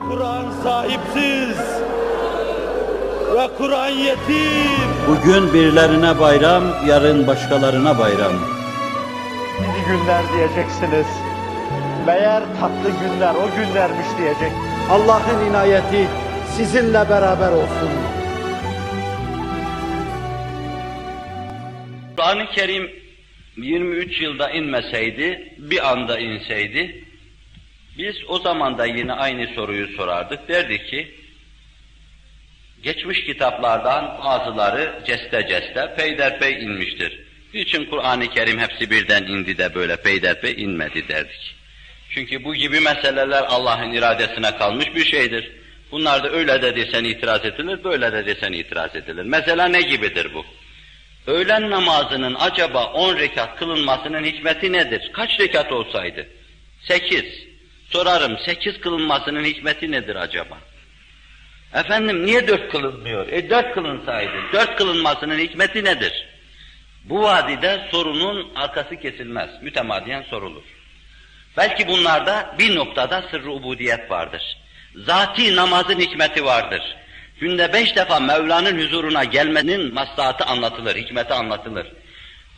[0.00, 1.58] Kur'an sahipsiz
[3.34, 4.90] ve Kur'an yetim.
[5.08, 8.32] Bugün birilerine bayram, yarın başkalarına bayram.
[9.60, 11.06] İyi günler diyeceksiniz.
[12.06, 14.52] Meğer tatlı günler o günlermiş diyecek.
[14.90, 16.08] Allah'ın inayeti
[16.56, 17.90] sizinle beraber olsun.
[22.16, 22.90] Kur'an-ı Kerim
[23.56, 27.05] 23 yılda inmeseydi, bir anda inseydi,
[27.98, 30.48] biz o zaman da yine aynı soruyu sorardık.
[30.48, 31.14] Derdik ki,
[32.82, 37.20] geçmiş kitaplardan bazıları ceste ceste peyderpey inmiştir.
[37.54, 41.54] Niçin Kur'an-ı Kerim hepsi birden indi de böyle peyderpey inmedi derdik.
[42.10, 45.52] Çünkü bu gibi meseleler Allah'ın iradesine kalmış bir şeydir.
[45.92, 49.22] Bunlar da öyle de desen itiraz edilir, böyle de desen itiraz edilir.
[49.22, 50.44] Mesela ne gibidir bu?
[51.26, 55.10] Öğlen namazının acaba on rekat kılınmasının hikmeti nedir?
[55.12, 56.28] Kaç rekat olsaydı?
[56.82, 57.45] Sekiz.
[57.96, 60.58] Sorarım, sekiz kılınmasının hikmeti nedir acaba?
[61.74, 63.28] Efendim niye dört kılınmıyor?
[63.28, 66.26] E dört kılınsaydı, dört kılınmasının hikmeti nedir?
[67.04, 70.62] Bu vadide sorunun arkası kesilmez, mütemadiyen sorulur.
[71.56, 74.56] Belki bunlarda bir noktada sırrı ubudiyet vardır.
[74.94, 76.96] Zati namazın hikmeti vardır.
[77.40, 81.86] Günde beş defa Mevla'nın huzuruna gelmenin maslahatı anlatılır, hikmeti anlatılır.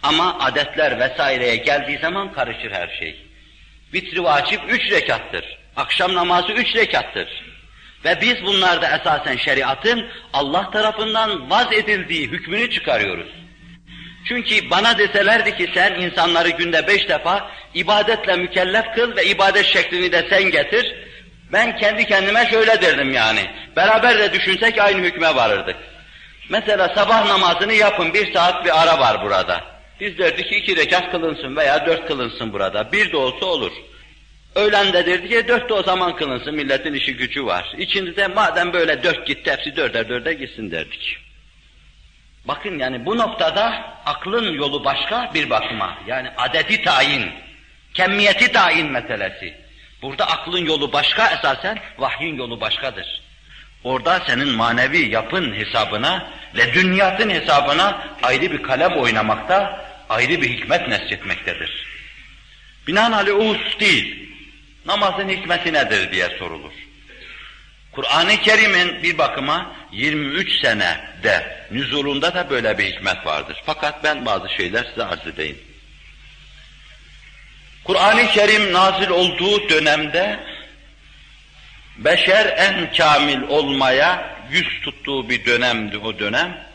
[0.02, 3.27] Ama adetler vesaireye geldiği zaman karışır her şey.
[3.94, 5.58] Vitri vacip üç rekattır.
[5.76, 7.28] Akşam namazı üç rekattır.
[8.04, 13.28] Ve biz bunlarda esasen şeriatın Allah tarafından vaz edildiği hükmünü çıkarıyoruz.
[14.28, 20.12] Çünkü bana deselerdi ki sen insanları günde beş defa ibadetle mükellef kıl ve ibadet şeklini
[20.12, 20.94] de sen getir,
[21.52, 23.40] ben kendi kendime şöyle derdim yani.
[23.76, 25.76] Beraber de düşünsek aynı hükme varırdık.
[26.48, 29.77] Mesela sabah namazını yapın, bir saat bir ara var burada.
[30.00, 32.92] Biz derdik ki iki rekat kılınsın veya dört kılınsın burada.
[32.92, 33.72] Bir de olsa olur.
[34.54, 37.74] Öğlen de derdi ki dört de o zaman kılınsın, milletin işi gücü var.
[37.78, 41.18] İçinde de madem böyle dört gitti, hepsi dörder dörder gitsin derdik.
[42.44, 45.98] Bakın yani bu noktada aklın yolu başka bir bakıma.
[46.06, 47.30] Yani adeti tayin,
[47.94, 49.54] kemmiyeti tayin meselesi.
[50.02, 53.20] Burada aklın yolu başka esasen, vahyin yolu başkadır.
[53.84, 61.86] Orada senin manevi yapın hesabına, ledünyatın hesabına ayrı bir kalem oynamakta, ayrı bir hikmet nesçetmektedir.
[62.86, 64.28] Binaenaleyh o husus değil.
[64.86, 66.72] Namazın hikmeti nedir diye sorulur.
[67.92, 73.62] Kur'an-ı Kerim'in bir bakıma 23 senede nüzulunda da böyle bir hikmet vardır.
[73.66, 75.58] Fakat ben bazı şeyler size arz edeyim.
[77.84, 80.40] Kur'an-ı Kerim nazil olduğu dönemde
[81.96, 86.67] beşer en kamil olmaya yüz tuttuğu bir dönemdi o dönem.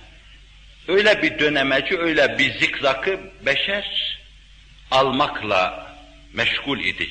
[0.87, 4.19] Öyle bir dönemeci, öyle bir zikzakı beşer
[4.91, 5.93] almakla
[6.33, 7.09] meşgul idi.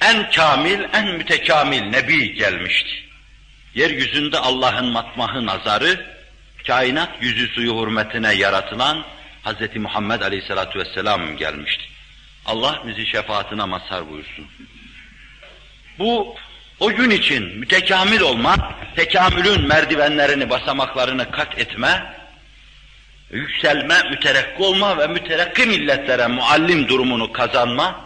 [0.00, 2.90] En kamil, en mütekamil Nebi gelmişti.
[3.74, 6.06] Yeryüzünde Allah'ın matmahı nazarı,
[6.66, 9.04] kainat yüzü suyu hürmetine yaratılan
[9.44, 9.76] Hz.
[9.76, 11.84] Muhammed Aleyhisselatü Vesselam gelmişti.
[12.46, 14.46] Allah bizi şefaatine mazhar buyursun.
[15.98, 16.36] Bu
[16.80, 22.19] o gün için mütekamil olma, tekamülün merdivenlerini, basamaklarını kat etme,
[23.30, 28.04] yükselme, müterekki olma ve müterekki milletlere muallim durumunu kazanma,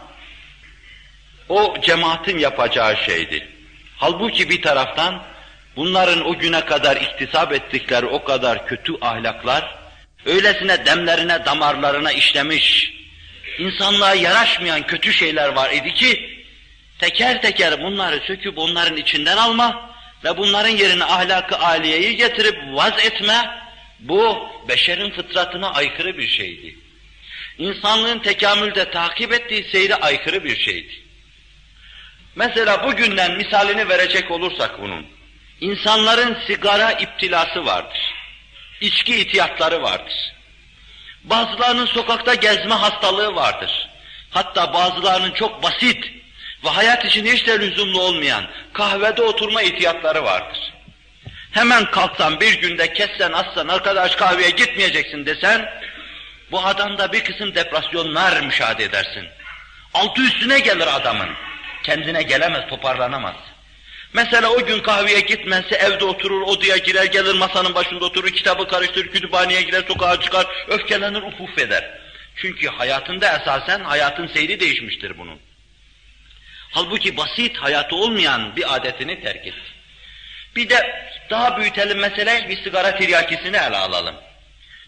[1.49, 3.49] o cemaatin yapacağı şeydi.
[3.97, 5.23] Halbuki bir taraftan
[5.77, 9.75] bunların o güne kadar iktisap ettikleri o kadar kötü ahlaklar,
[10.27, 12.95] öylesine demlerine, damarlarına işlemiş,
[13.59, 16.45] insanlığa yaraşmayan kötü şeyler var idi ki,
[16.99, 19.91] teker teker bunları söküp onların içinden alma
[20.25, 23.64] ve bunların yerine ahlakı aliyeyi getirip vaz etme,
[24.09, 26.77] bu beşerin fıtratına aykırı bir şeydi.
[27.59, 30.93] İnsanlığın tekamülde takip ettiği seyre aykırı bir şeydi.
[32.37, 35.07] Mesela bugünden misalini verecek olursak bunun,
[35.61, 38.15] insanların sigara iptilası vardır.
[38.81, 40.35] İçki ihtiyatları vardır.
[41.25, 43.89] Bazılarının sokakta gezme hastalığı vardır.
[44.31, 46.05] Hatta bazılarının çok basit
[46.65, 50.74] ve hayat için hiç de lüzumlu olmayan kahvede oturma ihtiyatları vardır.
[51.55, 55.71] Hemen kalksan bir günde kessen assan arkadaş kahveye gitmeyeceksin desen
[56.51, 59.27] bu adamda bir kısım depresyonlar müşahede edersin.
[59.95, 61.29] Altı üstüne gelir adamın.
[61.83, 63.37] Kendine gelemez, toparlanamaz.
[64.13, 69.13] Mesela o gün kahveye gitmezse evde oturur, odaya girer, gelir masanın başında oturur, kitabı karıştırır,
[69.13, 71.91] kütüphaneye girer, sokağa çıkar, öfkelenir, ufuf eder.
[72.37, 75.39] Çünkü hayatında esasen hayatın seyri değişmiştir bunun.
[76.71, 79.75] Halbuki basit hayatı olmayan bir adetini terk etti.
[80.57, 84.15] Bir de daha büyütelim meseleyi, bir sigara tiryakisini ele alalım.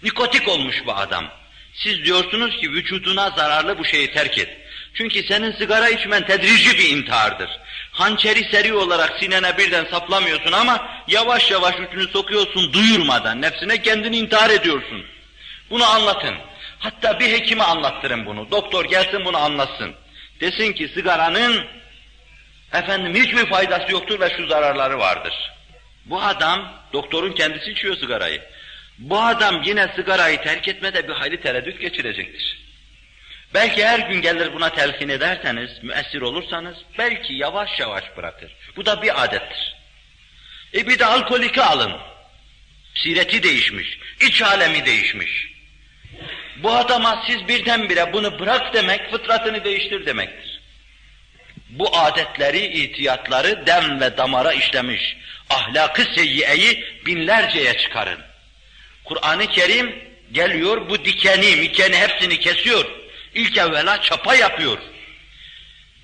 [0.02, 1.24] Nikotik olmuş bu adam.
[1.74, 4.48] Siz diyorsunuz ki vücuduna zararlı bu şeyi terk et.
[4.94, 7.50] Çünkü senin sigara içmen tedrici bir intihardır.
[7.92, 13.42] Hançeri seri olarak sinene birden saplamıyorsun ama yavaş yavaş ucunu sokuyorsun duyurmadan.
[13.42, 15.04] Nefsine kendini intihar ediyorsun.
[15.70, 16.34] Bunu anlatın.
[16.78, 18.50] Hatta bir hekime anlattırın bunu.
[18.50, 19.94] Doktor gelsin bunu anlatsın.
[20.40, 21.66] Desin ki sigaranın
[22.72, 25.34] efendim hiçbir faydası yoktur ve şu zararları vardır.
[26.06, 28.42] Bu adam, doktorun kendisi içiyor sigarayı.
[28.98, 32.66] Bu adam yine sigarayı terk etmede bir hayli tereddüt geçirecektir.
[33.54, 38.52] Belki her gün gelir buna telkin ederseniz, müessir olursanız belki yavaş yavaş bırakır.
[38.76, 39.76] Bu da bir adettir.
[40.74, 41.92] E bir de alkoliki alın.
[42.94, 45.56] Sireti değişmiş, iç alemi değişmiş.
[46.56, 50.55] Bu adama siz birdenbire bunu bırak demek, fıtratını değiştir demektir.
[51.68, 55.16] Bu adetleri, itiyatları dem ve damara işlemiş,
[55.50, 58.20] ahlakı seyyiyeyi binlerceye çıkarın.
[59.04, 59.98] Kur'an-ı Kerim
[60.32, 62.84] geliyor bu dikeni, mikeni hepsini kesiyor.
[63.34, 64.78] İlk evvela çapa yapıyor.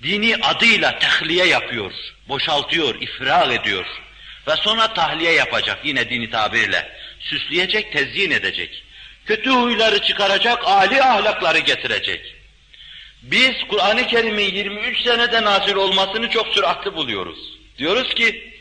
[0.03, 1.91] Dini adıyla tehliye yapıyor,
[2.27, 3.85] boşaltıyor, ifrag ediyor.
[4.47, 6.91] Ve sonra tahliye yapacak yine dini tabirle.
[7.19, 8.83] Süsleyecek, tezyin edecek.
[9.25, 12.35] Kötü huyları çıkaracak, âli ahlakları getirecek.
[13.23, 17.39] Biz Kur'an-ı Kerim'in 23 senede nazil olmasını çok süratli buluyoruz.
[17.77, 18.53] Diyoruz ki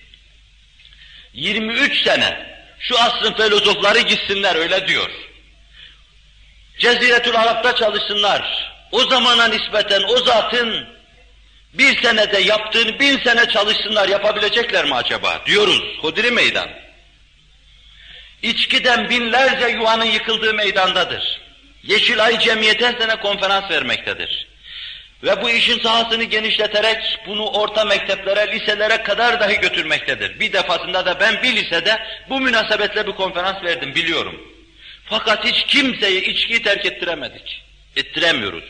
[1.33, 5.11] 23 sene şu asrın filozofları gitsinler öyle diyor.
[6.79, 8.73] Ceziretül Arap'ta çalışsınlar.
[8.93, 10.89] O zamana nispeten o zatın
[11.75, 15.43] bir senede yaptığını bin sene çalışsınlar yapabilecekler mi acaba?
[15.47, 16.69] Diyoruz Hodri Meydan.
[18.43, 21.41] İçkiden binlerce yuvanın yıkıldığı meydandadır.
[21.83, 24.52] Yeşilay Cemiyeti her sene konferans vermektedir.
[25.23, 30.41] Ve bu işin sahasını genişleterek bunu orta mekteplere, liselere kadar dahi götürmektedir.
[30.41, 34.43] Bir defasında da ben bir lisede bu münasebetle bir konferans verdim biliyorum.
[35.05, 37.63] Fakat hiç kimseyi içkiyi terk ettiremedik.
[37.97, 38.65] Ettiremiyoruz.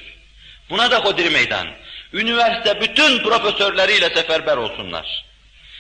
[0.71, 1.67] Buna da Hodri Meydan.
[2.13, 5.25] Üniversite bütün profesörleriyle seferber olsunlar.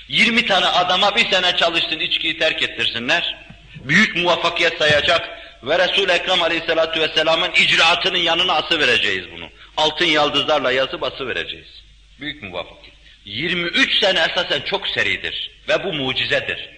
[0.08, 3.36] 20 tane adama bir sene çalışsın içkiyi terk ettirsinler.
[3.74, 5.28] Büyük muvaffakiyet sayacak
[5.62, 9.48] ve Resul-i Ekrem Aleyhisselatü Vesselam'ın icraatının yanına ası vereceğiz bunu.
[9.76, 11.82] Altın yaldızlarla yazıp ası vereceğiz.
[12.20, 12.96] Büyük muvaffakiyet.
[13.24, 16.70] 23 sene esasen çok seridir ve bu mucizedir.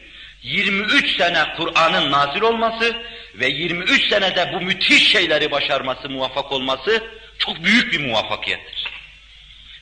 [0.43, 2.96] 23 sene Kur'an'ın nazil olması
[3.35, 7.05] ve 23 senede bu müthiş şeyleri başarması, muvaffak olması
[7.38, 8.85] çok büyük bir muvaffakiyettir.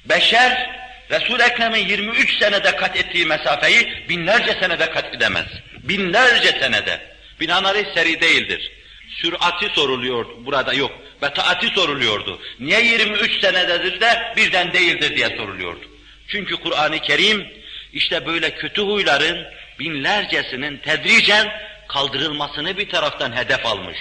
[0.04, 5.46] Beşer, Resul-i Ekrem'in 23 senede kat ettiği mesafeyi binlerce senede kat edemez.
[5.82, 7.00] Binlerce senede.
[7.40, 8.72] Binaenaleyh seri değildir.
[9.08, 11.01] Sürati soruluyor burada yok.
[11.22, 12.40] Betaati soruluyordu.
[12.60, 15.80] Niye 23 senededir de birden değildir diye soruluyordu.
[16.28, 17.46] Çünkü Kur'an-ı Kerim
[17.92, 19.46] işte böyle kötü huyların
[19.78, 21.52] binlercesinin tedricen
[21.88, 23.98] kaldırılmasını bir taraftan hedef almış.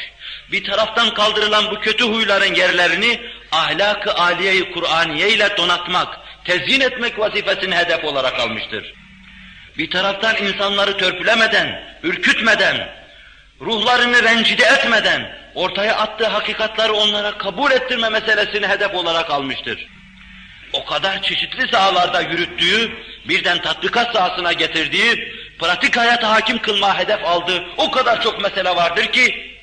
[0.52, 3.22] Bir taraftan kaldırılan bu kötü huyların yerlerini
[3.52, 8.94] ahlak-ı aliye-i Kur'aniye ile donatmak, tezyin etmek vazifesini hedef olarak almıştır.
[9.78, 12.90] Bir taraftan insanları törpülemeden, ürkütmeden,
[13.62, 19.88] ruhlarını rencide etmeden, ortaya attığı hakikatları onlara kabul ettirme meselesini hedef olarak almıştır.
[20.74, 22.92] O kadar çeşitli sahalarda yürüttüğü,
[23.28, 29.06] birden tatbikat sahasına getirdiği, pratik hayata hakim kılma hedef aldığı o kadar çok mesele vardır
[29.06, 29.58] ki,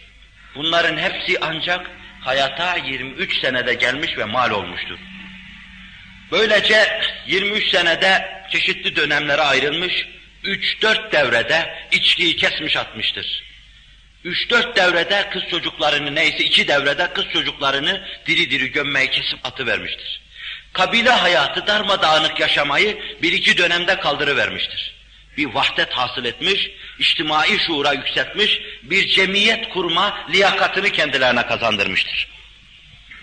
[0.55, 1.91] bunların hepsi ancak
[2.21, 4.99] hayata 23 senede gelmiş ve mal olmuştur.
[6.33, 10.09] Böylece 23 senede çeşitli dönemlere ayrılmış,
[10.45, 13.48] 3-4 devrede içkiyi kesmiş atmıştır.
[14.25, 20.21] 3-4 devrede kız çocuklarını neyse iki devrede kız çocuklarını diri diri gömmeyi kesip atıvermiştir.
[20.73, 24.95] Kabile hayatı darmadağınık yaşamayı bir iki dönemde kaldırıvermiştir.
[25.37, 32.29] Bir vahdet hasıl etmiş, içtimai şuura yükseltmiş, bir cemiyet kurma liyakatını kendilerine kazandırmıştır.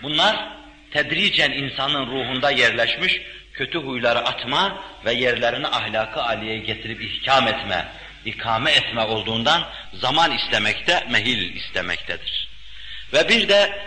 [0.04, 0.48] Bunlar
[0.92, 3.22] tedricen insanın ruhunda yerleşmiş,
[3.54, 7.86] kötü huyları atma ve yerlerini ahlakı aliyeye getirip ihkam etme,
[8.26, 12.48] ikame etme olduğundan zaman istemekte, mehil istemektedir.
[13.14, 13.80] Ve bir de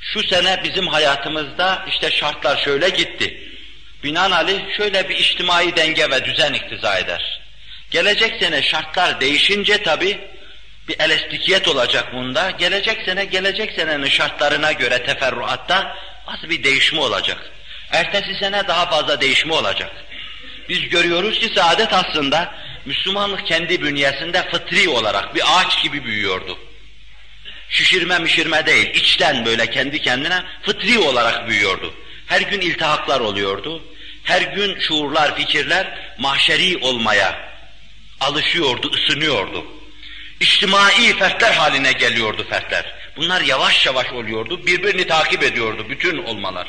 [0.00, 3.50] şu sene bizim hayatımızda işte şartlar şöyle gitti.
[4.04, 7.40] Binaenaleyh şöyle bir içtimai denge ve düzen iktiza eder.
[7.90, 10.18] Gelecek sene şartlar değişince tabi
[10.88, 12.50] bir elastikiyet olacak bunda.
[12.50, 15.96] Gelecek sene gelecek senenin şartlarına göre teferruatta
[16.26, 17.50] az bir değişme olacak.
[17.90, 19.90] Ertesi sene daha fazla değişme olacak.
[20.68, 22.54] Biz görüyoruz ki saadet aslında
[22.86, 26.58] Müslümanlık kendi bünyesinde fıtri olarak bir ağaç gibi büyüyordu.
[27.70, 31.94] Şişirme mişirme değil, içten böyle kendi kendine fıtri olarak büyüyordu.
[32.26, 33.82] Her gün iltihaklar oluyordu.
[34.24, 37.54] Her gün şuurlar, fikirler mahşeri olmaya
[38.20, 39.66] alışıyordu, ısınıyordu.
[40.40, 42.94] İçtimai fertler haline geliyordu fertler.
[43.16, 46.68] Bunlar yavaş yavaş oluyordu, birbirini takip ediyordu bütün olmalar.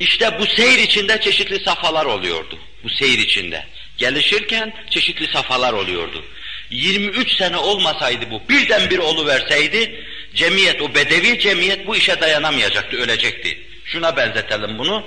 [0.00, 2.58] İşte bu seyir içinde çeşitli safhalar oluyordu.
[2.84, 3.66] Bu seyir içinde.
[4.00, 6.24] Gelişirken çeşitli safhalar oluyordu.
[6.70, 10.04] 23 sene olmasaydı bu, birdenbire oluverseydi,
[10.34, 13.58] cemiyet, o bedevi cemiyet bu işe dayanamayacaktı, ölecekti.
[13.84, 15.04] Şuna benzetelim bunu.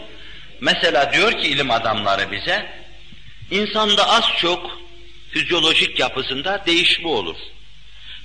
[0.62, 2.66] Mesela diyor ki ilim adamları bize,
[3.52, 4.80] insanda az çok
[5.32, 7.38] fizyolojik yapısında değişme olur.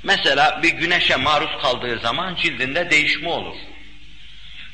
[0.03, 3.57] Mesela bir güneşe maruz kaldığı zaman cildinde değişme olur.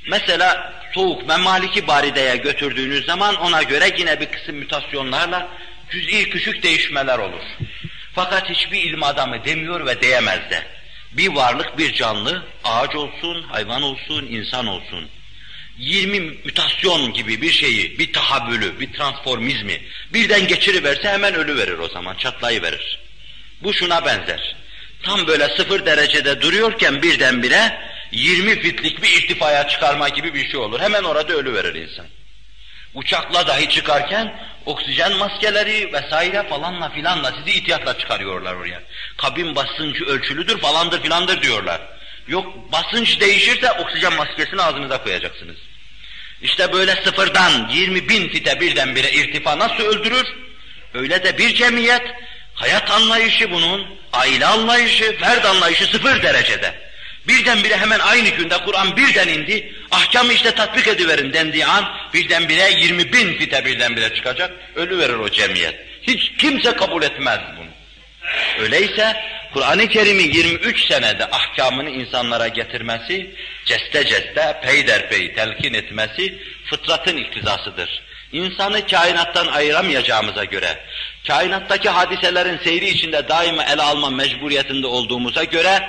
[0.09, 5.49] Mesela soğuk memaliki barideye götürdüğünüz zaman ona göre yine bir kısım mutasyonlarla
[5.91, 7.43] cüz'i küçük değişmeler olur.
[8.15, 10.63] Fakat hiçbir ilim adamı demiyor ve diyemez de.
[11.13, 15.09] Bir varlık, bir canlı, ağaç olsun, hayvan olsun, insan olsun.
[15.79, 21.89] 20 mütasyon gibi bir şeyi, bir tahabbülü, bir transformizmi birden geçiriverse hemen ölü verir o
[21.89, 22.99] zaman, çatlayıverir.
[23.63, 24.57] Bu şuna benzer.
[25.03, 27.81] Tam böyle sıfır derecede duruyorken birdenbire
[28.13, 30.81] 20 fitlik bir irtifaya çıkarma gibi bir şey olur.
[30.81, 32.07] Hemen orada ölü verir insan.
[32.95, 38.83] Uçakla dahi çıkarken oksijen maskeleri vesaire falanla filanla sizi ihtiyatla çıkarıyorlar oraya.
[39.17, 41.81] Kabin basıncı ölçülüdür falandır filandır diyorlar.
[42.29, 45.57] Yok basınç değişirse oksijen maskesini ağzınıza koyacaksınız.
[46.43, 50.27] İşte böyle sıfırdan 20 bin fite birdenbire irtifa nasıl öldürür?
[50.95, 52.03] Öyle de bir cemiyet
[52.55, 56.84] hayat anlayışı bunun, aile anlayışı, ferd anlayışı sıfır derecede.
[57.29, 63.13] Birdenbire hemen aynı günde Kur'an birden indi, ahkamı işte tatbik ediverin dendiği an birdenbire 20
[63.13, 65.75] bin fite birdenbire çıkacak, ölü verir o cemiyet.
[66.03, 67.69] Hiç kimse kabul etmez bunu.
[68.59, 69.17] Öyleyse
[69.53, 78.03] Kur'an-ı Kerim'in 23 senede ahkamını insanlara getirmesi, ceste ceste, peyderpey telkin etmesi fıtratın iktizasıdır.
[78.33, 80.81] İnsanı kainattan ayıramayacağımıza göre,
[81.27, 85.89] kainattaki hadiselerin seyri içinde daima ele alma mecburiyetinde olduğumuza göre,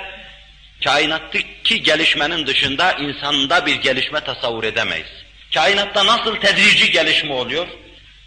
[0.84, 5.26] kainattaki gelişmenin dışında insanda bir gelişme tasavvur edemeyiz.
[5.54, 7.66] Kainatta nasıl tedrici gelişme oluyor?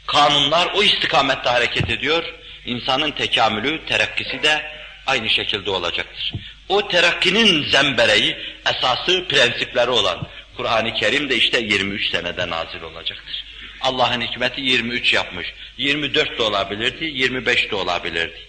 [0.07, 2.23] Kanunlar o istikamette hareket ediyor.
[2.65, 4.71] İnsanın tekamülü, terakkisi de
[5.07, 6.33] aynı şekilde olacaktır.
[6.69, 10.27] O terakkinin zembereği, esası, prensipleri olan
[10.57, 13.43] Kur'an-ı Kerim de işte 23 senede nazil olacaktır.
[13.81, 15.47] Allah'ın hikmeti 23 yapmış.
[15.77, 18.39] 24 de olabilirdi, 25 de olabilirdi.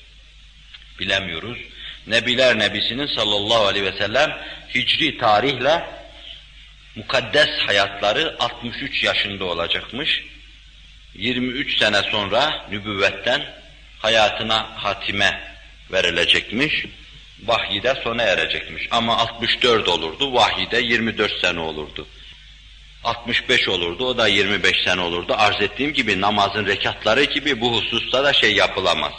[0.98, 1.58] Bilemiyoruz.
[2.06, 4.38] Nebiler Nebisi'nin sallallahu aleyhi ve sellem
[4.74, 5.82] hicri tarihle
[6.96, 10.24] mukaddes hayatları 63 yaşında olacakmış.
[11.14, 13.42] 23 sene sonra nübüvvetten
[13.98, 15.40] hayatına hatime
[15.92, 16.84] verilecekmiş.
[17.44, 18.88] Vahyide sona erecekmiş.
[18.90, 22.06] Ama 64 olurdu, vahyide 24 sene olurdu.
[23.04, 25.34] 65 olurdu, o da 25 sene olurdu.
[25.38, 29.12] Arz ettiğim gibi namazın rekatları gibi bu hususta da şey yapılamaz.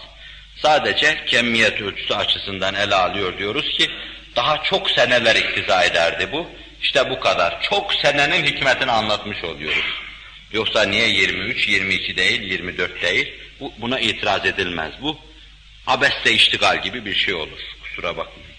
[0.62, 3.92] Sadece kemmiyet ölçüsü açısından ele alıyor diyoruz ki
[4.36, 6.50] daha çok seneler iktiza ederdi bu.
[6.82, 7.62] İşte bu kadar.
[7.62, 9.86] Çok senenin hikmetini anlatmış oluyoruz.
[10.54, 13.34] Yoksa niye 23, 22 değil, 24 değil?
[13.60, 14.92] Bu, buna itiraz edilmez.
[15.02, 15.18] Bu
[15.88, 17.60] abeste iştigal gibi bir şey olur.
[17.84, 18.51] Kusura bakmayın.